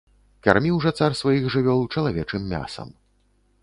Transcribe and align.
Карміў 0.47 0.79
жа 0.85 0.93
цар 1.03 1.11
сваіх 1.21 1.43
жывёл 1.57 1.87
чалавечым 1.97 2.53
мясам. 2.57 2.89